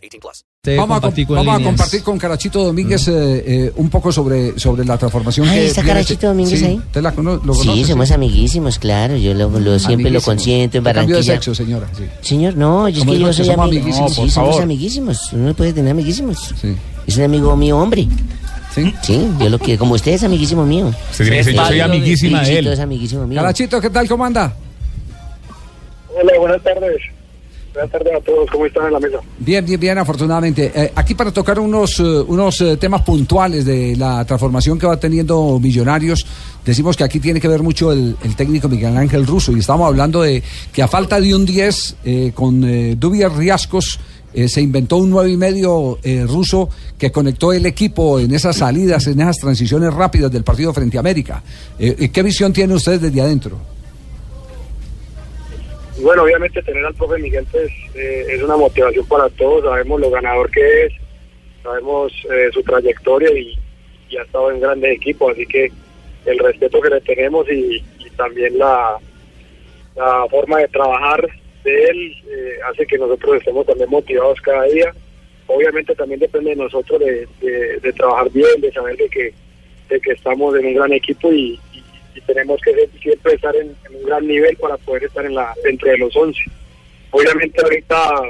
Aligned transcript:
18 0.00 0.20
plus. 0.20 0.44
Vamos, 0.76 0.82
a, 0.82 0.86
com- 0.86 0.88
compartir 1.00 1.26
con 1.26 1.36
vamos 1.36 1.60
a 1.60 1.64
compartir 1.64 2.02
con 2.02 2.18
Carachito 2.18 2.62
Domínguez 2.64 3.08
eh, 3.08 3.12
eh, 3.46 3.72
un 3.76 3.88
poco 3.88 4.10
sobre, 4.12 4.58
sobre 4.58 4.84
la 4.84 4.98
transformación 4.98 5.48
Ay, 5.48 5.58
que 5.60 5.66
¿está 5.68 5.82
Carachito 5.82 6.12
este- 6.14 6.26
Domínguez 6.26 6.58
sí, 6.58 6.64
ahí? 6.66 6.76
¿Usted 6.76 7.00
la 7.02 7.12
cono- 7.12 7.40
lo 7.44 7.54
Sí, 7.54 7.66
conoce? 7.68 7.84
somos 7.86 8.10
amiguísimos, 8.10 8.78
claro. 8.78 9.16
Yo 9.16 9.32
lo, 9.34 9.48
lo- 9.58 9.78
siempre 9.78 10.10
lo 10.10 10.20
consiento 10.20 10.78
en 10.78 10.84
Cambio 10.84 11.02
de 11.04 11.12
Barranquilla. 11.12 11.34
sexo, 11.34 11.54
señora. 11.54 11.86
Sí. 11.96 12.04
Señor, 12.20 12.56
no, 12.56 12.88
yo 12.88 12.98
es 12.98 12.98
¿Cómo 13.00 13.12
que 13.12 13.18
yo 13.18 13.26
que 13.28 13.32
soy 13.32 13.46
somos 13.46 13.66
amigo. 13.68 13.80
amiguísimos? 13.82 14.10
sí, 14.14 14.20
Por 14.20 14.30
somos 14.30 14.48
favor. 14.50 14.62
amiguísimos. 14.62 15.32
Uno 15.32 15.54
puede 15.54 15.72
tener 15.72 15.90
amiguísimos. 15.92 16.54
Sí. 16.60 16.74
Es 17.06 17.16
un 17.16 17.24
amigo 17.24 17.56
mío, 17.56 17.78
hombre. 17.78 18.06
¿Sí? 18.74 18.94
Sí, 19.02 19.26
yo 19.40 19.48
lo 19.48 19.58
que, 19.58 19.76
como 19.76 19.94
usted 19.94 20.12
es 20.12 20.22
amiguísimo 20.22 20.64
mío. 20.64 20.92
Que 21.16 21.24
decir, 21.24 21.54
yo 21.54 21.66
soy 21.66 21.80
amiguísima 21.80 22.44
Sí, 22.44 22.50
de 22.52 22.56
sí, 22.58 22.62
todo 22.62 22.68
él. 22.72 22.74
es 22.74 22.80
amiguísimo 22.80 23.26
mío. 23.26 23.40
Carachito, 23.40 23.80
¿qué 23.80 23.90
tal? 23.90 24.06
¿Cómo 24.08 24.24
anda? 24.24 24.54
Hola, 26.14 26.32
buenas 26.38 26.62
tardes. 26.62 27.00
Buenas 27.72 27.90
tardes 27.90 28.14
a 28.14 28.20
todos. 28.20 28.50
¿Cómo 28.50 28.66
están 28.66 28.86
en 28.86 28.92
la 28.92 29.00
mesa? 29.00 29.18
Bien, 29.38 29.64
bien, 29.64 29.80
bien, 29.80 29.98
afortunadamente. 29.98 30.72
Eh, 30.74 30.92
aquí 30.94 31.14
para 31.14 31.32
tocar 31.32 31.58
unos, 31.58 32.00
eh, 32.00 32.02
unos 32.02 32.60
eh, 32.60 32.76
temas 32.76 33.02
puntuales 33.02 33.64
de 33.64 33.96
la 33.96 34.24
transformación 34.24 34.78
que 34.78 34.86
va 34.86 34.98
teniendo 34.98 35.58
Millonarios, 35.60 36.26
decimos 36.64 36.96
que 36.96 37.04
aquí 37.04 37.20
tiene 37.20 37.40
que 37.40 37.48
ver 37.48 37.62
mucho 37.62 37.92
el, 37.92 38.16
técnico 38.36 38.68
Miguel 38.68 38.96
Ángel 38.96 39.26
Russo 39.26 39.52
y 39.52 39.60
estamos 39.60 39.86
hablando 39.86 40.22
de 40.22 40.42
que 40.72 40.82
a 40.82 40.88
falta 40.88 41.20
de 41.20 41.34
un 41.34 41.44
10 41.44 41.96
eh, 42.04 42.32
con 42.34 42.64
eh, 42.64 42.96
Dubias 42.98 43.34
Riascos 43.34 43.98
se 44.46 44.60
inventó 44.60 44.98
un 44.98 45.10
9 45.10 45.28
y 45.28 45.36
medio 45.36 45.98
eh, 46.04 46.24
ruso 46.24 46.68
que 46.96 47.10
conectó 47.10 47.52
el 47.52 47.66
equipo 47.66 48.20
en 48.20 48.32
esas 48.32 48.58
salidas, 48.58 49.08
en 49.08 49.20
esas 49.20 49.38
transiciones 49.38 49.92
rápidas 49.92 50.30
del 50.30 50.44
partido 50.44 50.72
frente 50.72 50.98
a 50.98 51.00
América. 51.00 51.42
¿Qué 51.76 52.22
visión 52.22 52.52
tiene 52.52 52.74
usted 52.74 53.00
desde 53.00 53.20
adentro? 53.20 53.58
Bueno, 56.02 56.22
obviamente 56.22 56.62
tener 56.62 56.84
al 56.84 56.94
profe 56.94 57.18
Miguel 57.18 57.46
pues, 57.50 57.70
eh, 57.94 58.26
es 58.30 58.42
una 58.42 58.56
motivación 58.56 59.06
para 59.06 59.28
todos. 59.30 59.64
Sabemos 59.64 60.00
lo 60.00 60.10
ganador 60.10 60.50
que 60.50 60.86
es, 60.86 60.92
sabemos 61.62 62.12
eh, 62.32 62.48
su 62.52 62.62
trayectoria 62.62 63.30
y, 63.38 63.58
ha 64.18 64.22
estado 64.22 64.50
en 64.50 64.60
grandes 64.60 64.96
equipos. 64.96 65.32
Así 65.32 65.46
que 65.46 65.70
el 66.26 66.38
respeto 66.38 66.80
que 66.80 66.88
le 66.90 67.00
tenemos 67.02 67.46
y, 67.50 67.82
también 68.16 68.58
la, 68.58 68.98
la 69.96 70.26
forma 70.30 70.58
de 70.58 70.68
trabajar 70.68 71.26
de 71.64 71.84
él 71.84 72.12
eh, 72.28 72.58
hace 72.70 72.84
que 72.86 72.98
nosotros 72.98 73.36
estemos 73.36 73.64
también 73.64 73.88
motivados 73.88 74.38
cada 74.42 74.64
día. 74.64 74.92
Obviamente 75.46 75.94
también 75.94 76.20
depende 76.20 76.50
de 76.50 76.56
nosotros 76.56 77.00
de, 77.00 77.26
de- 77.40 77.92
trabajar 77.94 78.30
bien, 78.30 78.60
de 78.60 78.70
saber 78.72 78.96
de 78.98 79.08
que, 79.08 79.32
de 79.88 80.00
que 80.00 80.10
estamos 80.12 80.54
en 80.58 80.66
un 80.66 80.74
gran 80.74 80.92
equipo 80.92 81.32
y- 81.32 81.58
y 82.14 82.20
tenemos 82.22 82.60
que 82.62 82.88
siempre 83.00 83.34
estar 83.34 83.54
en, 83.56 83.74
un 83.94 84.04
gran 84.04 84.26
nivel 84.26 84.56
para 84.56 84.76
poder 84.78 85.04
estar 85.04 85.24
en 85.24 85.34
la 85.34 85.54
dentro 85.64 85.90
de 85.90 85.98
los 85.98 86.14
11. 86.14 86.38
Obviamente 87.10 87.62
ahorita 87.62 88.22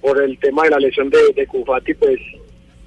por 0.00 0.22
el 0.22 0.38
tema 0.38 0.64
de 0.64 0.70
la 0.70 0.78
lesión 0.78 1.10
de, 1.10 1.46
Cufati, 1.46 1.94
pues 1.94 2.18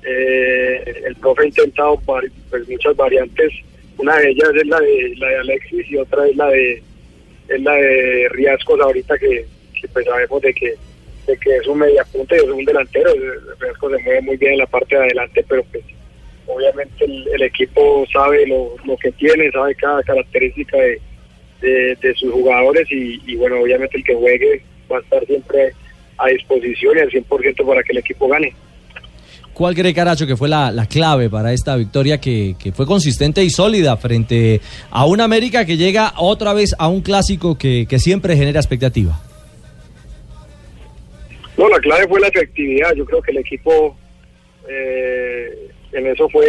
eh, 0.04 1.04
el 1.06 1.16
profe 1.16 1.44
ha 1.44 1.48
intentado 1.48 2.00
pues, 2.06 2.32
muchas 2.70 2.96
variantes. 2.96 3.52
Una 3.98 4.16
de 4.18 4.30
ellas 4.30 4.50
es 4.56 4.68
la 4.68 4.80
de, 4.80 5.16
la 5.18 5.28
de 5.28 5.36
Alexis 5.38 5.92
y 5.92 5.98
otra 5.98 6.28
es 6.28 6.36
la 6.36 6.48
de 6.48 6.84
es 7.50 7.62
la 7.62 7.74
de 7.74 8.30
Riascos 8.30 8.80
ahorita 8.80 9.18
que, 9.18 9.46
que, 9.82 9.88
pues 9.88 10.06
sabemos 10.06 10.42
de 10.42 10.54
que 10.54 10.76
de 11.26 11.38
que 11.38 11.58
es 11.58 11.68
un 11.68 11.80
mediapunta 11.80 12.36
y 12.36 12.40
es 12.40 12.46
un 12.46 12.64
delantero. 12.64 13.12
Riascos 13.60 13.92
se 13.92 14.04
mueve 14.04 14.22
muy 14.22 14.38
bien 14.38 14.54
en 14.54 14.60
la 14.60 14.68
parte 14.68 14.96
de 14.96 15.02
adelante, 15.02 15.46
pero 15.48 15.64
pues 15.72 15.84
obviamente 16.48 17.06
el, 17.06 17.28
el 17.34 17.42
equipo 17.44 18.06
sabe 18.12 18.48
lo, 18.48 18.76
lo 18.86 18.98
que 18.98 19.12
tiene, 19.14 19.52
sabe 19.52 19.76
cada 19.76 20.02
característica 20.04 20.78
de, 20.78 21.02
de, 21.62 21.96
de 22.02 22.16
sus 22.16 22.32
jugadores 22.32 22.88
y, 22.92 23.22
y, 23.26 23.36
bueno, 23.36 23.62
obviamente 23.62 23.98
el 23.98 24.04
que 24.04 24.16
juegue 24.16 24.62
va 24.92 24.98
a 24.98 25.02
estar 25.02 25.26
siempre 25.26 25.74
a 26.18 26.28
disposición 26.28 26.98
y 26.98 27.02
al 27.02 27.10
100% 27.10 27.66
para 27.66 27.84
que 27.84 27.92
el 27.92 27.98
equipo 28.00 28.28
gane. 28.28 28.54
¿Cuál 29.54 29.76
cree 29.76 29.94
Caracho 29.94 30.26
que 30.26 30.38
fue 30.38 30.48
la, 30.48 30.72
la 30.72 30.86
clave 30.86 31.30
para 31.30 31.52
esta 31.52 31.76
victoria 31.76 32.20
que, 32.20 32.56
que 32.58 32.72
fue 32.72 32.86
consistente 32.86 33.44
y 33.44 33.50
sólida 33.50 33.98
frente 33.98 34.62
a 34.90 35.06
un 35.06 35.20
América 35.20 35.66
que 35.66 35.76
llega 35.76 36.14
otra 36.18 36.54
vez 36.54 36.74
a 36.80 36.88
un 36.88 37.02
clásico 37.02 37.58
que, 37.58 37.86
que 37.90 38.00
siempre 38.00 38.38
genera 38.38 38.60
expectativa? 38.60 39.20
No, 41.58 41.68
la 41.68 41.78
clave 41.80 42.08
fue 42.08 42.22
la 42.22 42.28
efectividad. 42.28 42.94
Yo 42.96 43.04
creo 43.04 43.22
que 43.22 43.32
el 43.32 43.40
equipo 43.40 43.98
eh, 44.70 45.70
en 45.94 46.08
eso 46.08 46.30
fue, 46.30 46.48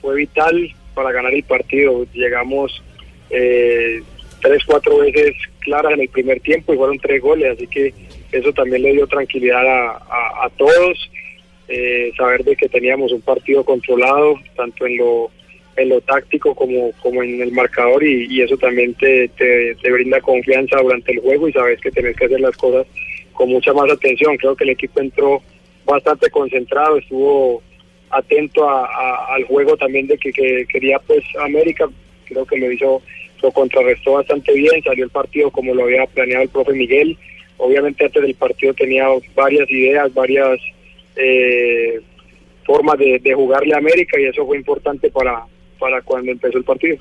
fue 0.00 0.16
vital 0.16 0.72
para 0.94 1.12
ganar 1.12 1.34
el 1.34 1.42
partido. 1.44 2.06
Llegamos 2.12 2.82
eh, 3.30 4.02
tres, 4.40 4.62
cuatro 4.66 4.98
veces 4.98 5.34
claras 5.60 5.92
en 5.92 6.00
el 6.02 6.08
primer 6.08 6.40
tiempo 6.40 6.72
y 6.72 6.76
fueron 6.76 6.98
tres 6.98 7.20
goles, 7.22 7.52
así 7.56 7.66
que 7.66 7.92
eso 8.32 8.52
también 8.52 8.82
le 8.82 8.92
dio 8.92 9.06
tranquilidad 9.06 9.66
a, 9.66 9.90
a- 10.44 10.50
todos. 10.56 11.10
Eh, 11.66 12.12
saber 12.18 12.44
de 12.44 12.56
que 12.56 12.68
teníamos 12.68 13.10
un 13.10 13.22
partido 13.22 13.64
controlado, 13.64 14.34
tanto 14.54 14.86
en 14.86 14.98
lo 14.98 15.30
en 15.76 15.88
lo 15.88 16.00
táctico 16.02 16.54
como, 16.54 16.92
como 17.02 17.22
en 17.22 17.40
el 17.42 17.50
marcador 17.50 18.04
y, 18.04 18.26
y 18.30 18.42
eso 18.42 18.56
también 18.58 18.94
te, 18.94 19.26
te, 19.30 19.74
te 19.74 19.90
brinda 19.90 20.20
confianza 20.20 20.78
durante 20.80 21.10
el 21.12 21.18
juego 21.20 21.48
y 21.48 21.52
sabes 21.52 21.80
que 21.80 21.90
tenés 21.90 22.14
que 22.16 22.26
hacer 22.26 22.38
las 22.40 22.56
cosas 22.56 22.86
con 23.32 23.48
mucha 23.48 23.72
más 23.72 23.90
atención. 23.90 24.36
Creo 24.36 24.54
que 24.54 24.62
el 24.64 24.70
equipo 24.70 25.00
entró 25.00 25.42
bastante 25.84 26.30
concentrado, 26.30 26.98
estuvo 26.98 27.60
atento 28.16 28.68
a- 28.68 29.34
al 29.34 29.44
juego 29.44 29.76
también 29.76 30.06
de 30.06 30.16
que, 30.18 30.32
que 30.32 30.66
quería 30.68 30.98
pues 31.00 31.22
América, 31.42 31.88
creo 32.26 32.44
que 32.46 32.56
lo 32.58 32.70
hizo, 32.70 33.02
lo 33.42 33.52
contrarrestó 33.52 34.12
bastante 34.14 34.52
bien, 34.52 34.82
salió 34.82 35.04
el 35.04 35.10
partido 35.10 35.50
como 35.50 35.74
lo 35.74 35.84
había 35.84 36.06
planeado 36.06 36.42
el 36.42 36.48
profe 36.48 36.72
Miguel. 36.72 37.16
Obviamente 37.56 38.04
antes 38.04 38.22
del 38.22 38.34
partido 38.34 38.74
tenía 38.74 39.06
varias 39.34 39.70
ideas, 39.70 40.12
varias 40.14 40.58
eh, 41.16 42.00
formas 42.64 42.98
de, 42.98 43.18
de 43.18 43.34
jugarle 43.34 43.74
a 43.74 43.78
América 43.78 44.18
y 44.18 44.24
eso 44.24 44.44
fue 44.46 44.56
importante 44.56 45.10
para, 45.10 45.44
para 45.78 46.00
cuando 46.02 46.32
empezó 46.32 46.58
el 46.58 46.64
partido. 46.64 46.96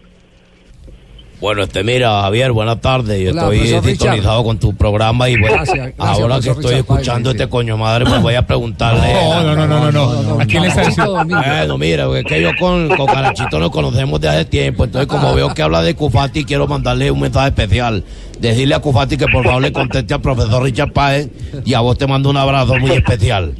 Bueno, 1.43 1.63
este, 1.63 1.83
mira, 1.83 2.21
Javier, 2.21 2.53
buenas 2.53 2.79
tardes. 2.79 3.19
Yo 3.21 3.31
Hola, 3.31 3.53
estoy 3.53 3.91
sintonizado 3.97 4.45
con 4.45 4.57
tu 4.59 4.73
programa 4.77 5.27
y 5.27 5.37
bueno, 5.37 5.57
Gracias, 5.57 5.93
gracias, 5.97 6.19
ahora 6.21 6.35
que 6.35 6.49
estoy 6.51 6.63
Richard 6.63 6.79
escuchando 6.79 7.31
este 7.31 7.49
coño 7.49 7.75
madre, 7.75 8.05
pues 8.05 8.21
voy 8.21 8.35
a 8.35 8.47
preguntarle. 8.47 9.13
No, 9.13 9.43
no, 9.43 9.53
no, 9.53 9.67
no, 9.67 9.91
no, 9.91 10.23
no. 10.23 10.39
¿A 10.39 10.45
quién 10.45 10.61
le 10.61 10.69
está 10.69 10.85
diciendo? 10.85 11.21
Bueno, 11.25 11.77
mira, 11.77 12.07
es 12.17 12.23
que 12.23 12.41
yo 12.41 12.51
con, 12.57 12.87
con 12.95 13.07
Carachito 13.07 13.59
nos 13.59 13.71
conocemos 13.71 14.21
de 14.21 14.29
hace 14.29 14.45
tiempo, 14.45 14.85
entonces 14.85 15.05
como 15.05 15.35
veo 15.35 15.53
que 15.53 15.61
habla 15.61 15.81
de 15.81 15.93
Cufati, 15.95 16.45
quiero 16.45 16.65
mandarle 16.65 17.11
un 17.11 17.19
mensaje 17.19 17.49
especial. 17.49 18.05
Decirle 18.39 18.75
a 18.75 18.79
Cufati 18.79 19.17
que 19.17 19.27
por 19.27 19.43
favor 19.43 19.61
le 19.61 19.73
conteste 19.73 20.13
al 20.13 20.21
profesor 20.21 20.63
Richard 20.63 20.93
Páez 20.93 21.27
y 21.65 21.73
a 21.73 21.81
vos 21.81 21.97
te 21.97 22.07
mando 22.07 22.29
un 22.29 22.37
abrazo 22.37 22.75
muy 22.79 22.91
especial. 22.91 23.53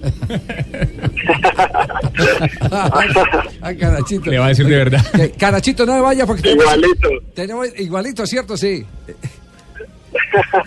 Ay, 3.62 3.78
Carachito. 3.78 4.30
Le 4.30 4.40
va 4.40 4.46
a 4.46 4.50
decir 4.50 4.68
de 4.68 4.76
verdad. 4.76 5.06
Que- 5.16 5.32
Carachito, 5.32 5.86
no 5.86 5.96
me 5.96 6.02
vaya 6.02 6.26
porque 6.26 6.42
tenemos, 6.44 6.64
Igualito. 6.66 7.10
tenemos 7.34 7.68
igualito, 7.80 8.26
¿cierto? 8.28 8.58
Sí. 8.58 8.86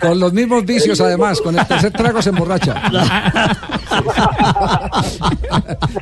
Con 0.01 0.19
los 0.19 0.33
mismos 0.33 0.65
vicios, 0.65 0.99
además. 0.99 1.39
Con 1.41 1.57
el 1.57 1.65
tercer 1.65 1.91
trago 1.93 2.21
se 2.21 2.29
emborracha. 2.29 2.81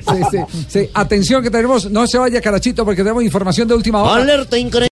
Sí, 0.06 0.22
sí, 0.32 0.38
sí. 0.68 0.90
Atención 0.94 1.42
que 1.44 1.50
tenemos, 1.50 1.90
no 1.92 2.06
se 2.08 2.18
vaya 2.18 2.40
Carachito 2.42 2.84
porque 2.86 3.02
tenemos 3.02 3.24
información 3.24 3.68
de 3.68 3.74
última 3.74 4.02
hora. 4.04 4.22
Alerta 4.22 4.58
increíble. 4.58 4.80